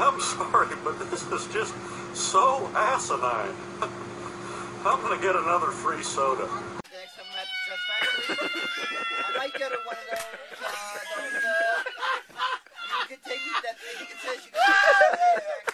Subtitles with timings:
[0.00, 1.74] I'm sorry, but this is just
[2.14, 3.54] so asinine.
[4.82, 6.48] I'm gonna get another free soda.
[6.48, 6.58] I
[9.36, 10.20] might get one of those.
[10.58, 10.72] Uh,
[11.18, 11.84] those uh,
[13.02, 15.69] you can take it, that thing that says you can take it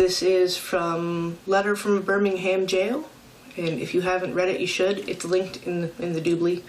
[0.00, 3.10] This is from Letter from Birmingham Jail,
[3.58, 5.06] and if you haven't read it, you should.
[5.06, 6.62] It's linked in the, in the doobly.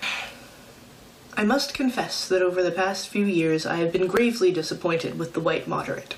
[1.38, 5.32] I must confess that over the past few years I have been gravely disappointed with
[5.32, 6.16] the white moderate.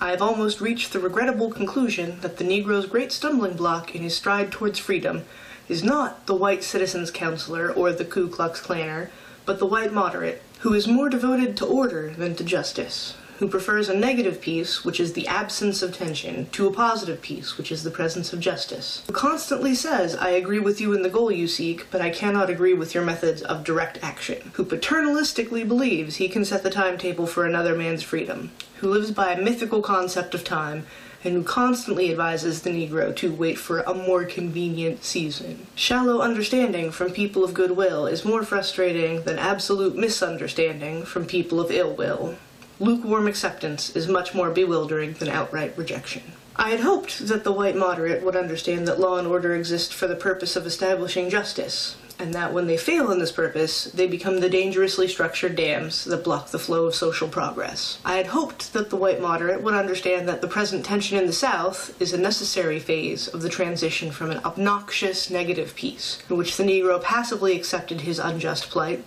[0.00, 4.16] I have almost reached the regrettable conclusion that the Negro's great stumbling block in his
[4.16, 5.24] stride towards freedom
[5.68, 9.10] is not the white citizens' counselor or the Ku Klux Klanner,
[9.44, 13.88] but the white moderate, who is more devoted to order than to justice, who prefers
[13.88, 17.82] a negative peace, which is the absence of tension, to a positive peace, which is
[17.82, 21.46] the presence of justice, who constantly says, I agree with you in the goal you
[21.46, 26.28] seek, but I cannot agree with your methods of direct action, who paternalistically believes he
[26.28, 30.44] can set the timetable for another man's freedom, who lives by a mythical concept of
[30.44, 30.86] time,
[31.24, 35.66] and who constantly advises the Negro to wait for a more convenient season.
[35.74, 41.70] Shallow understanding from people of goodwill is more frustrating than absolute misunderstanding from people of
[41.70, 42.36] ill will.
[42.78, 46.22] Lukewarm acceptance is much more bewildering than outright rejection.
[46.56, 50.06] I had hoped that the white moderate would understand that law and order exist for
[50.06, 54.40] the purpose of establishing justice, and that when they fail in this purpose, they become
[54.40, 57.98] the dangerously structured dams that block the flow of social progress.
[58.04, 61.32] I had hoped that the white moderate would understand that the present tension in the
[61.32, 66.56] South is a necessary phase of the transition from an obnoxious negative peace, in which
[66.56, 69.02] the Negro passively accepted his unjust plight,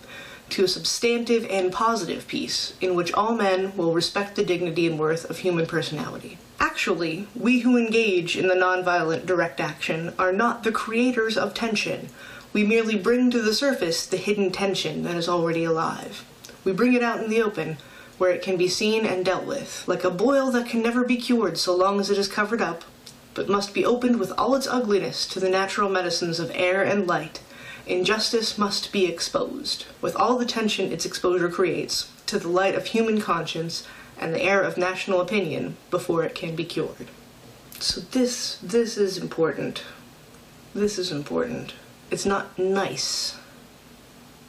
[0.50, 4.98] to a substantive and positive peace in which all men will respect the dignity and
[4.98, 6.38] worth of human personality.
[6.58, 12.08] Actually, we who engage in the nonviolent direct action are not the creators of tension.
[12.52, 16.24] We merely bring to the surface the hidden tension that is already alive.
[16.64, 17.78] We bring it out in the open,
[18.18, 21.16] where it can be seen and dealt with, like a boil that can never be
[21.16, 22.84] cured so long as it is covered up,
[23.32, 27.06] but must be opened with all its ugliness to the natural medicines of air and
[27.06, 27.40] light
[27.90, 32.86] Injustice must be exposed, with all the tension its exposure creates, to the light of
[32.86, 33.84] human conscience
[34.16, 37.08] and the air of national opinion before it can be cured.
[37.80, 39.82] So this this is important.
[40.72, 41.74] This is important.
[42.12, 43.36] It's not nice,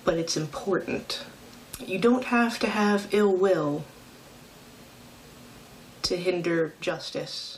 [0.04, 1.24] but it's important.
[1.80, 3.86] You don't have to have ill will
[6.04, 7.58] to hinder justice.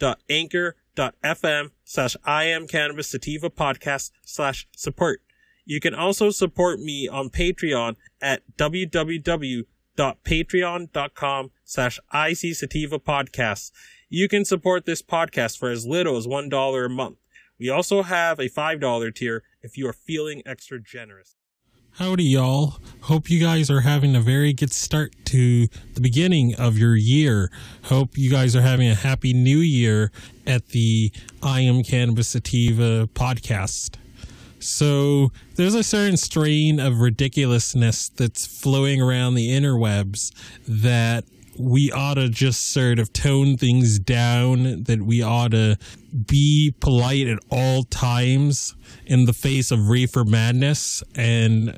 [0.00, 5.20] www.anchor.fm slash I am cannabis sativa podcast slash support.
[5.64, 13.70] You can also support me on Patreon at www.patreon.com slash IC Sativa Podcasts.
[14.10, 17.16] You can support this podcast for as little as $1 a month.
[17.58, 21.36] We also have a $5 tier if you are feeling extra generous.
[21.98, 22.78] Howdy, y'all.
[23.02, 27.52] Hope you guys are having a very good start to the beginning of your year.
[27.84, 30.10] Hope you guys are having a happy new year
[30.44, 33.94] at the I Am Cannabis Sativa podcast.
[34.58, 40.32] So, there's a certain strain of ridiculousness that's flowing around the interwebs
[40.66, 41.24] that
[41.58, 45.76] we ought to just sort of tone things down, that we ought to
[46.26, 48.74] be polite at all times
[49.06, 51.74] in the face of reefer madness and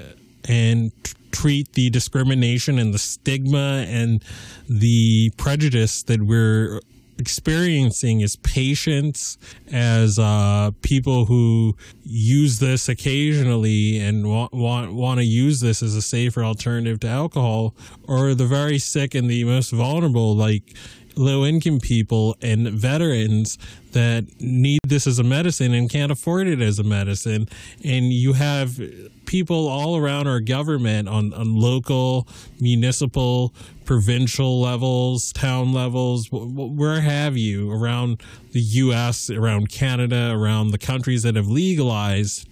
[0.48, 0.92] and
[1.32, 4.24] treat the discrimination and the stigma and
[4.68, 6.80] the prejudice that we're
[7.18, 9.38] experiencing as patients,
[9.72, 15.94] as uh, people who use this occasionally and want want want to use this as
[15.94, 17.74] a safer alternative to alcohol,
[18.06, 20.74] or the very sick and the most vulnerable, like
[21.16, 23.58] low income people and veterans
[23.92, 27.48] that need this as a medicine and can't afford it as a medicine.
[27.82, 28.78] And you have
[29.24, 32.28] people all around our government on, on local,
[32.60, 33.54] municipal,
[33.86, 38.22] provincial levels, town levels, where have you, around
[38.52, 42.48] the US, around Canada, around the countries that have legalized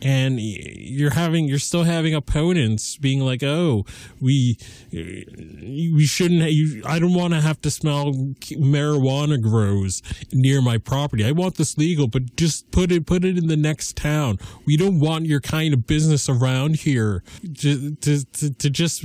[0.00, 3.84] and you're having you're still having opponents being like oh
[4.20, 4.56] we
[4.92, 10.00] we shouldn't you, i don't want to have to smell marijuana grows
[10.32, 11.24] near my property.
[11.24, 14.38] I want this legal but just put it put it in the next town.
[14.66, 17.22] We don't want your kind of business around here
[17.60, 19.02] to to, to, to just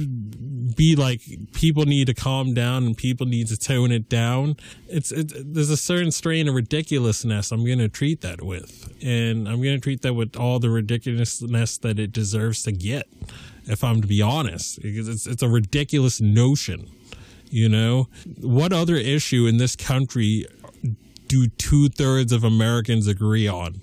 [0.75, 1.21] be like
[1.53, 4.55] people need to calm down and people need to tone it down
[4.87, 9.47] it's, it's there's a certain strain of ridiculousness i'm going to treat that with and
[9.47, 13.07] i'm going to treat that with all the ridiculousness that it deserves to get.
[13.65, 16.89] If I'm to be honest, because it's it's a ridiculous notion.
[17.49, 18.09] You know,
[18.41, 20.47] what other issue in this country
[21.27, 23.79] do two thirds of Americans agree on?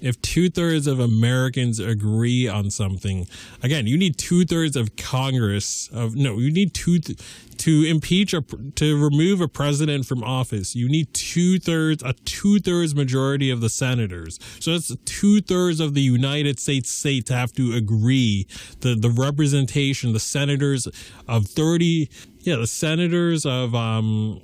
[0.00, 3.26] If two thirds of Americans agree on something,
[3.62, 7.18] again, you need two thirds of Congress of no, you need two th-
[7.58, 10.76] to impeach a to remove a president from office.
[10.76, 14.38] You need two thirds a two thirds majority of the senators.
[14.60, 18.46] So that's two thirds of the United States states have to agree.
[18.80, 20.88] The the representation, the senators
[21.26, 22.10] of thirty,
[22.40, 24.40] yeah, the senators of um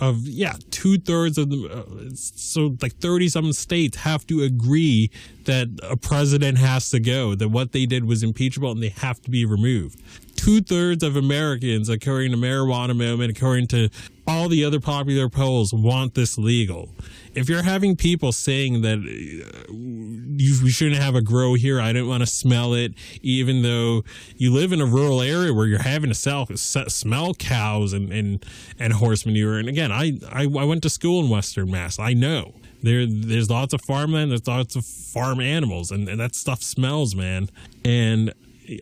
[0.00, 5.10] of yeah two thirds of the uh, so like thirty some states have to agree
[5.44, 9.20] that a president has to go that what they did was impeachable and they have
[9.22, 10.00] to be removed.
[10.40, 13.90] Two thirds of Americans, according to Marijuana Moment, according to
[14.26, 16.88] all the other popular polls, want this legal
[17.34, 21.92] if you're having people saying that uh, you, we shouldn't have a grow here, I
[21.92, 24.02] don't want to smell it, even though
[24.36, 28.44] you live in a rural area where you're having to sell, smell cows and, and,
[28.78, 29.58] and horse manure.
[29.58, 31.98] And again, I, I, I went to school in Western Mass.
[31.98, 36.34] I know there there's lots of farmland, there's lots of farm animals, and, and that
[36.34, 37.50] stuff smells, man.
[37.84, 38.32] And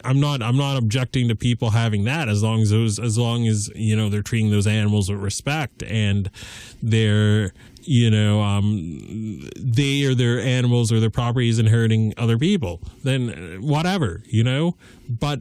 [0.05, 3.47] I'm not I'm not objecting to people having that as long as those as long
[3.47, 6.31] as you know they're treating those animals with respect and
[6.83, 7.53] they're
[7.89, 13.63] you know, um, they or their animals or their properties and hurting other people, then
[13.63, 14.77] whatever, you know.
[15.09, 15.41] But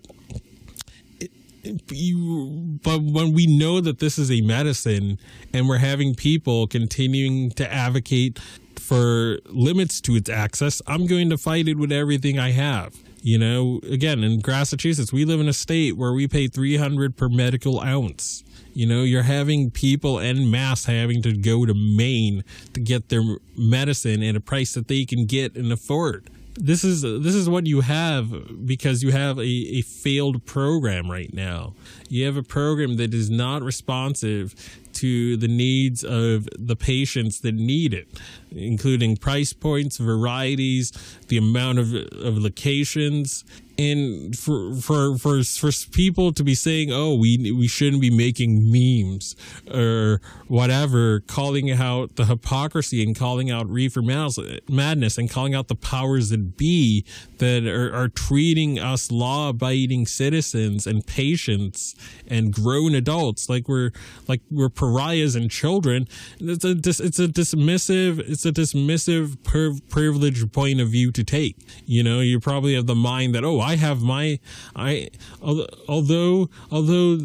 [1.89, 5.19] you, but when we know that this is a medicine
[5.53, 8.39] and we're having people continuing to advocate
[8.87, 12.95] for limits to its access, I'm going to fight it with everything I have.
[13.21, 17.27] You know, again, in Massachusetts, we live in a state where we pay 300 per
[17.27, 18.45] medical ounce.
[18.73, 23.23] You know, you're having people en masse having to go to Maine to get their
[23.57, 26.29] medicine at a price that they can get and afford.
[26.53, 31.31] This is this is what you have because you have a, a failed program right
[31.33, 31.73] now.
[32.09, 34.55] You have a program that is not responsive
[34.97, 38.07] to the needs of the patients that need it,
[38.51, 40.91] including price points, varieties,
[41.27, 43.43] the amount of, of locations,
[43.77, 48.71] and for for for for people to be saying, "Oh, we we shouldn't be making
[48.71, 49.35] memes
[49.71, 55.75] or whatever," calling out the hypocrisy and calling out reefer madness and calling out the
[55.75, 57.05] powers that be
[57.37, 61.95] that are, are treating us law-abiding citizens and patients
[62.27, 63.91] and grown adults like we're
[64.27, 66.07] like we're pariahs and children.
[66.39, 69.37] It's a it's a dismissive it's a dismissive
[69.89, 71.57] privileged point of view to take.
[71.85, 74.39] You know, you probably have the mind that oh I have my
[74.75, 75.09] I
[75.87, 77.17] although although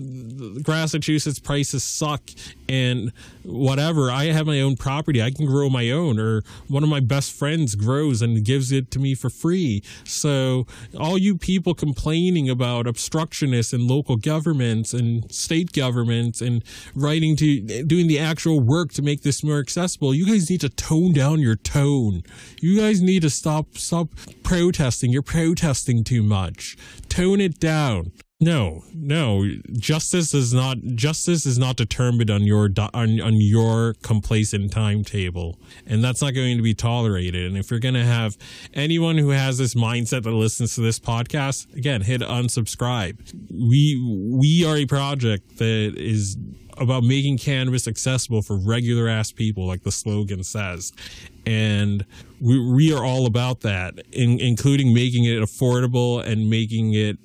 [0.67, 2.31] Massachusetts prices suck
[2.69, 6.89] and whatever I have my own property I can grow my own or one of
[6.89, 10.67] my best friends grows and gives it to me for free so
[10.99, 16.65] all you people complaining about obstructionists and local governments and state governments and
[16.95, 20.69] writing to doing the actual work to make this more accessible you guys need to
[20.69, 22.23] tone down your tone
[22.61, 24.09] you guys need to stop stop
[24.43, 26.77] protesting you're protesting too much
[27.09, 29.47] tone it down no, no.
[29.71, 36.03] Justice is not justice is not determined on your on, on your complacent timetable, and
[36.03, 37.47] that's not going to be tolerated.
[37.47, 38.37] And if you're going to have
[38.75, 43.17] anyone who has this mindset that listens to this podcast, again, hit unsubscribe.
[43.49, 43.97] We
[44.41, 46.37] we are a project that is
[46.79, 50.93] about making cannabis accessible for regular ass people, like the slogan says.
[51.47, 52.05] And
[52.41, 57.19] we, we are all about that, in, including making it affordable and making it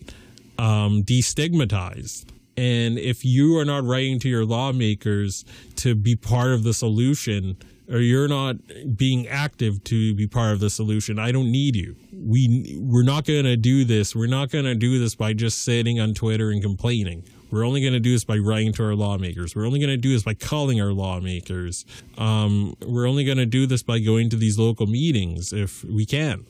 [0.57, 2.25] um, destigmatized.
[2.55, 5.45] And if you are not writing to your lawmakers
[5.77, 7.57] to be part of the solution,
[7.89, 8.57] or you're not
[8.95, 11.95] being active to be part of the solution, I don't need you.
[12.13, 14.15] We we're not going to do this.
[14.15, 17.23] We're not going to do this by just sitting on Twitter and complaining.
[17.49, 19.55] We're only going to do this by writing to our lawmakers.
[19.55, 21.85] We're only going to do this by calling our lawmakers.
[22.17, 26.05] Um, we're only going to do this by going to these local meetings if we
[26.05, 26.45] can.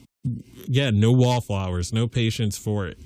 [0.66, 2.98] Again, no wallflowers, no patience for it.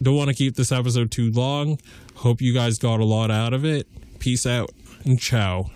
[0.00, 1.78] Don't want to keep this episode too long.
[2.16, 3.88] Hope you guys got a lot out of it.
[4.20, 4.70] Peace out
[5.04, 5.70] and ciao.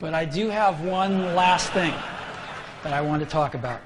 [0.00, 1.92] But I do have one last thing
[2.84, 3.80] that I want to talk about.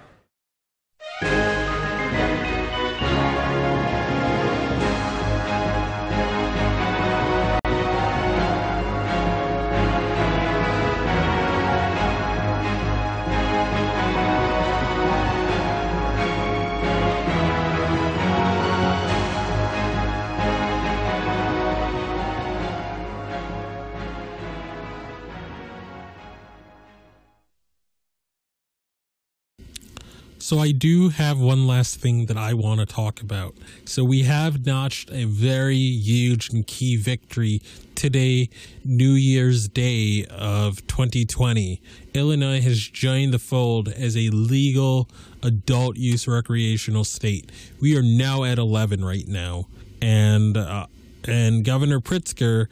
[30.43, 33.55] So I do have one last thing that I want to talk about.
[33.85, 37.63] So we have notched a very huge and key victory
[37.95, 38.51] today,
[38.85, 41.81] New Year's Day of 2020.
[42.13, 45.09] Illinois has joined the fold as a legal
[45.45, 47.53] adult use recreational state.
[47.81, 49.69] We are now at 11 right now,
[50.03, 50.89] and uh,
[51.23, 52.67] and Governor Pritzker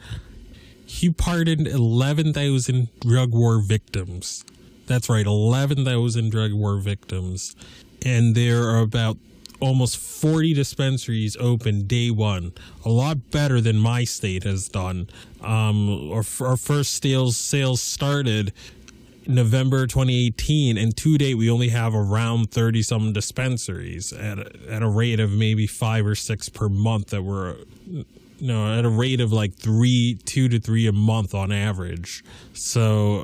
[0.85, 4.43] he pardoned 11,000 drug war victims.
[4.91, 7.55] That's right, 11,000 drug war victims.
[8.03, 9.17] And there are about
[9.61, 12.51] almost 40 dispensaries open day one.
[12.83, 15.07] A lot better than my state has done.
[15.39, 18.51] Um, our, our first sales, sales started
[19.25, 24.83] November 2018, and to date, we only have around 30 some dispensaries at a, at
[24.83, 27.55] a rate of maybe five or six per month that were
[28.41, 33.23] no at a rate of like three two to three a month on average so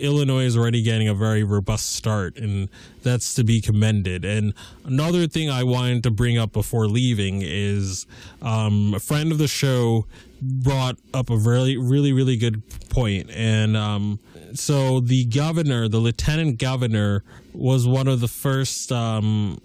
[0.00, 2.68] illinois is already getting a very robust start and
[3.02, 4.54] that's to be commended and
[4.84, 8.06] another thing i wanted to bring up before leaving is
[8.42, 10.06] um, a friend of the show
[10.40, 13.30] brought up a really really really good point.
[13.30, 14.18] and um,
[14.54, 19.58] so the governor the lieutenant governor was one of the first um,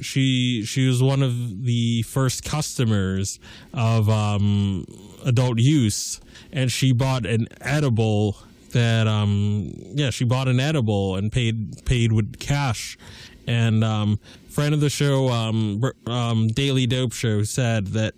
[0.00, 3.38] she she was one of the first customers
[3.72, 4.86] of um,
[5.24, 6.20] adult use,
[6.52, 8.36] and she bought an edible
[8.74, 12.98] that um yeah she bought an edible and paid paid with cash,
[13.46, 18.14] and um friend of the show um, um Daily Dope Show said that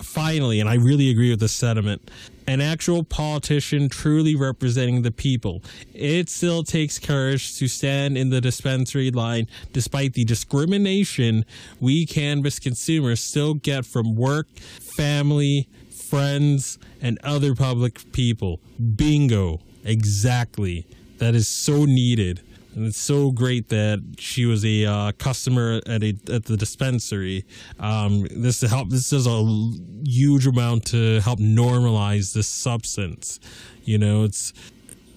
[0.00, 2.10] finally, and I really agree with this sentiment,
[2.46, 5.62] an actual politician truly representing the people.
[5.94, 11.44] It still takes courage to stand in the dispensary line despite the discrimination
[11.80, 18.60] we cannabis consumers still get from work, family, friends, and other public people.
[18.96, 19.60] Bingo.
[19.84, 20.86] Exactly.
[21.18, 22.40] That is so needed
[22.74, 27.44] and it's so great that she was a uh, customer at a at the dispensary.
[27.78, 28.90] Um, this help.
[28.90, 29.70] This does a
[30.04, 33.38] huge amount to help normalize this substance.
[33.84, 34.52] You know, it's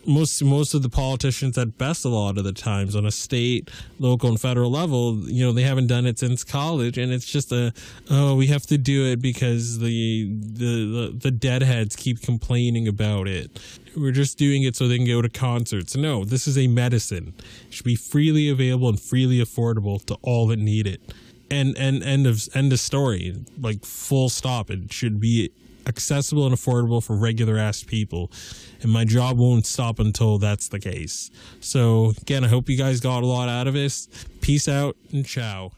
[0.08, 3.70] most most of the politicians at best a lot of the times on a state
[4.00, 7.52] local and federal level you know they haven't done it since college and it's just
[7.52, 7.74] a
[8.10, 13.28] oh we have to do it because the the the, the deadheads keep complaining about
[13.28, 13.60] it.
[13.96, 15.96] We're just doing it so they can go to concerts.
[15.96, 17.34] No this is a medicine.
[17.68, 21.02] It should be freely available and freely affordable to all that need it.
[21.52, 23.36] And and end of end of story.
[23.60, 24.70] Like full stop.
[24.70, 25.52] It should be
[25.88, 28.32] accessible and affordable for regular ass people.
[28.82, 31.32] And my job won't stop until that's the case.
[31.60, 34.08] So, again, I hope you guys got a lot out of this.
[34.42, 35.72] Peace out and ciao.